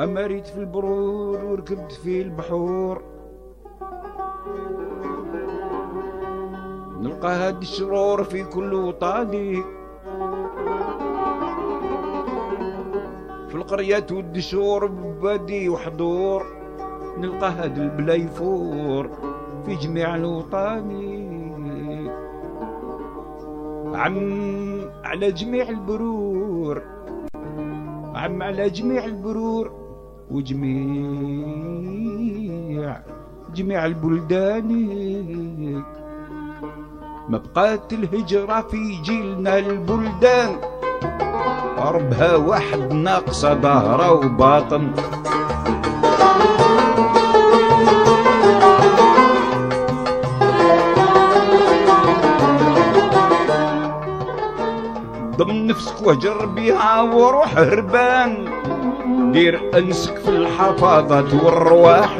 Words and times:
أمريت 0.00 0.46
في 0.46 0.58
البرور 0.58 1.44
وركبت 1.44 1.92
في 1.92 2.22
البحور. 2.22 3.02
نلقى 7.00 7.32
هاد 7.32 7.60
الشرور 7.60 8.24
في 8.24 8.44
كل 8.44 8.74
وطاني 8.74 9.62
في 13.48 13.54
القرية 13.54 14.06
والدشور 14.12 14.86
ببادي 14.86 15.68
وحضور 15.68 16.46
نلقى 17.18 17.50
هاد 17.50 17.78
البلا 17.78 18.14
يفور 18.14 19.10
في 19.66 19.74
جميع 19.74 20.16
الوطاني. 20.16 22.10
عم 23.94 24.80
على 25.04 25.32
جميع 25.32 25.68
البرور. 25.68 26.82
عم 28.14 28.42
على 28.42 28.70
جميع 28.70 29.04
البرور. 29.04 29.83
وجميع 30.30 31.84
جميع 33.54 33.86
البلدان. 33.86 34.68
ما 37.28 37.38
بقات 37.38 37.92
الهجرة 37.92 38.60
في 38.60 39.02
جيلنا 39.02 39.58
البلدان. 39.58 40.56
ربها 41.78 42.36
واحد 42.36 42.92
ناقصة 42.92 43.54
ظهرة 43.54 44.12
وباطن. 44.12 44.90
ضمن 55.36 55.66
نفسك 55.66 56.06
وهجر 56.06 56.46
بيها 56.46 57.02
وروح 57.02 57.58
هربان. 57.58 58.48
دير 59.34 59.70
انسك 59.78 60.16
في 60.16 60.28
الحفاظات 60.28 61.34
والرواح. 61.34 62.10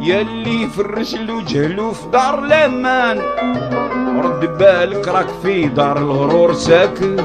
يلي 0.00 0.66
فرش 0.66 1.14
الوجه 1.14 1.66
في 1.92 2.06
دار 2.12 2.44
الأمان 2.44 3.18
رد 4.24 4.58
بالك 4.58 5.08
راك 5.08 5.28
في 5.42 5.68
دار 5.68 5.98
الغرور 5.98 6.52
ساكن. 6.52 7.16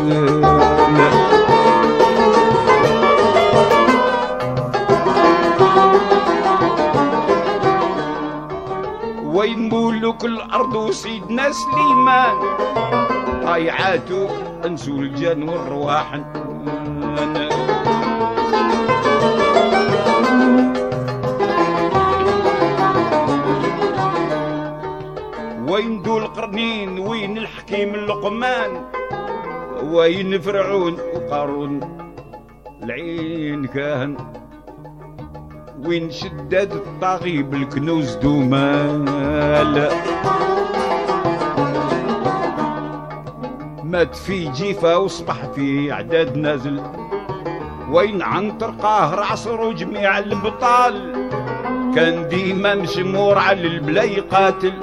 وين 9.36 9.70
مولوك 10.16 10.26
الأرض 10.26 10.76
وسيدنا 10.76 11.52
سليمان 11.52 12.36
طايعاتو 13.44 14.28
انسو 14.66 15.00
الجن 15.00 15.50
والرواح. 15.50 16.14
وين 25.68 26.02
ذو 26.02 26.18
القرنين؟ 26.18 27.00
وين 27.00 27.38
الحكيم 27.38 27.96
اللقمان؟ 27.96 28.72
وين 29.84 30.42
فرعون 30.42 30.98
وقارون؟ 31.16 31.80
العين 32.84 33.66
كان 33.66 34.18
وين 35.84 36.12
شداد 36.12 36.72
الطاغي 36.72 37.44
بالكنوز 37.44 38.16
دومال. 38.16 39.90
مات 43.84 44.16
في 44.16 44.52
جيفة 44.52 45.00
وصبح 45.00 45.36
في 45.56 45.92
عداد 45.92 46.38
نازل. 46.38 46.82
وين 47.92 48.22
عنتر 48.22 48.70
قاهر 48.70 49.24
عصر 49.24 49.62
وجميع 49.62 50.20
البطال. 50.20 51.26
كان 51.96 52.28
ديما 52.28 52.76
مشمور 52.76 53.38
على 53.38 53.68
البلا 53.68 54.04
يقاتل 54.04 54.74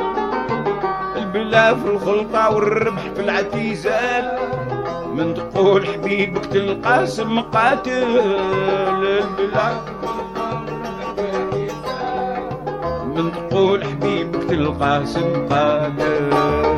البلا 1.16 1.74
في 1.74 1.86
الخلطة 1.86 2.50
والربح 2.54 3.02
في 3.14 3.20
العتيزال 3.20 4.38
من 5.14 5.34
تقول 5.34 5.86
حبيبك 5.86 6.46
تلقى 6.46 7.06
سم 7.06 7.40
قاتل. 7.40 8.20
البلا 8.88 10.01
حبيبك 14.62 15.08
تلقى 15.14 16.71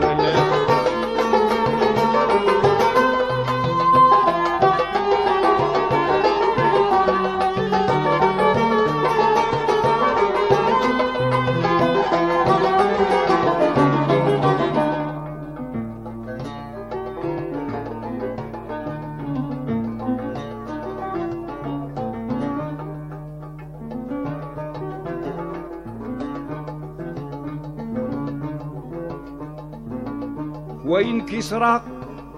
وين 30.95 31.27
كسرى 31.27 31.83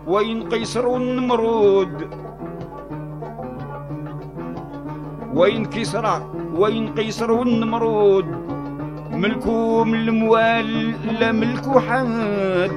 وين 0.07 0.49
قيصر 0.49 0.87
والنمرود. 0.87 2.11
وين 5.35 5.65
كسرى 5.65 6.31
وين 6.55 6.95
قيصر 6.95 7.33
والنمرود. 7.33 8.27
ملكو 9.11 9.85
من 9.85 9.95
الموال 9.95 10.95
لا 11.21 11.33
ملكو 11.33 11.81
حد. 11.81 12.73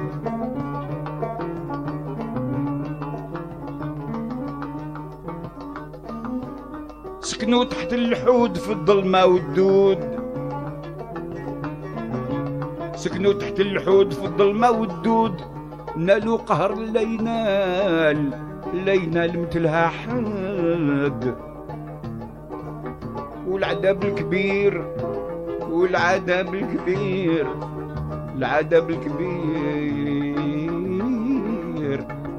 سكنوا 7.20 7.64
تحت 7.64 7.92
اللحود 7.92 8.56
في 8.56 8.72
الظلمة 8.72 9.24
والدود. 9.24 9.98
سكنوا 12.94 13.32
تحت 13.32 13.60
اللحود 13.60 14.12
في 14.12 14.24
الظلمة 14.24 14.70
والدود. 14.70 15.59
نالوا 15.96 16.36
قهر 16.36 16.74
لا 16.74 17.00
ينال 17.00 18.30
لا 18.86 18.92
ينال 18.92 19.42
مثلها 19.42 19.86
حد 19.86 21.34
والعذاب 23.48 24.04
الكبير 24.04 24.84
والعذاب 25.70 26.54
الكبير 26.54 27.46
العذاب 28.36 28.90
الكبير. 28.90 29.90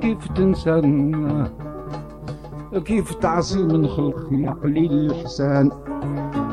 كيف 0.01 0.27
تنسى 0.27 0.81
كيف 2.85 3.13
تعصي 3.13 3.63
من 3.63 3.87
خلق 3.87 4.27
يا 4.31 4.51
قليل 4.63 4.91
الإحسان؟ 4.91 5.71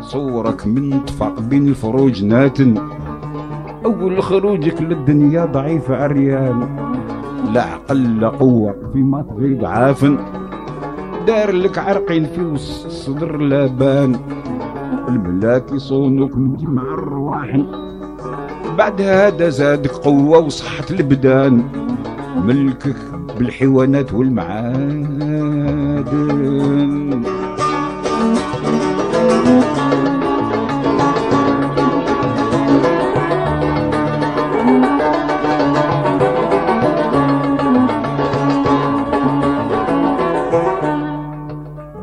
صورك 0.01 0.67
من 0.67 1.01
طفق 1.01 1.41
بين 1.41 1.69
الفروج 1.69 2.25
ناتن. 2.25 2.75
أول 3.85 4.23
خروجك 4.23 4.83
للدنيا 4.83 5.45
ضعيف 5.45 5.91
عريان 5.91 6.88
لا 7.53 7.63
عقل 7.63 8.21
لا 8.21 8.29
قوة 8.29 8.75
فيما 8.93 9.23
تغيب 9.23 9.65
عافن. 9.65 10.19
دار 11.27 11.53
لك 11.53 11.79
عرقين 11.79 12.25
في 12.25 12.41
الصدر 12.41 13.37
لابان 13.37 14.17
الملاك 15.09 15.73
يصونوك 15.73 16.37
من 16.37 16.57
جمع 16.57 16.83
الرواحن. 16.83 17.67
بعد 18.79 19.01
هذا 19.01 19.49
زادك 19.49 19.91
قوة 19.91 20.39
وصحة 20.39 20.85
البدان. 20.91 21.63
ملكك 22.47 22.97
بالحيوانات 23.39 24.15
والمعادن. 24.15 24.99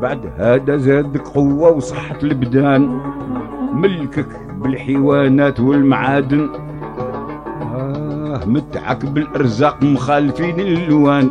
بعد 0.06 0.32
هذا 0.38 0.76
زادك 0.76 1.28
قوة 1.28 1.70
وصحة 1.70 2.18
البدان. 2.22 3.00
ملكك 3.72 4.28
بالحيوانات 4.60 5.60
والمعادن. 5.60 6.48
آه 7.74 8.40
متعك 8.46 9.06
بالأرزاق 9.06 9.82
مخالفين 9.82 10.60
الألوان 10.60 11.30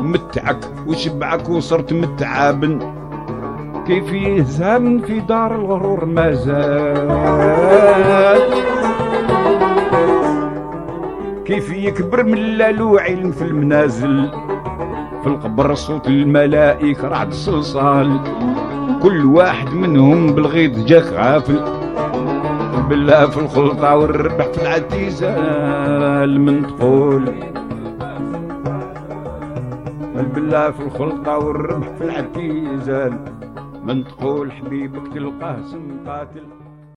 متعك 0.00 0.58
وشبعك 0.86 1.48
وصرت 1.48 1.92
متعابن. 1.92 2.78
كيف 3.86 4.12
يهزم 4.12 4.98
في 4.98 5.20
دار 5.20 5.54
الغرور 5.54 6.04
ما 6.04 6.32
زال. 6.32 7.08
كيف 11.44 11.72
يكبر 11.72 12.24
من 12.24 12.38
لا 12.38 13.00
علم 13.00 13.30
في 13.30 13.42
المنازل. 13.42 14.30
القبر 15.28 15.74
صوت 15.74 16.06
الملائكة 16.08 17.08
رعد 17.08 17.28
الصلصال 17.28 18.20
كل 19.02 19.24
واحد 19.26 19.68
منهم 19.74 20.26
بالغيظ 20.26 20.84
جاك 20.84 21.04
غافل. 21.04 21.60
بالله 22.88 23.26
في 23.26 23.38
الخلطة 23.40 23.96
والربح 23.96 24.46
في 24.46 24.62
العتيزال 24.62 26.40
من 26.40 26.66
تقول. 26.66 27.24
بالله 30.34 30.70
في 30.70 30.82
الخلطة 30.82 31.38
والربح 31.38 31.88
في 31.98 32.04
العتيزال 32.04 33.18
من 33.84 34.04
تقول 34.04 34.52
حبيبك 34.52 35.12
تلقاه 35.14 35.56
سم 35.72 35.88
قاتل. 36.06 36.44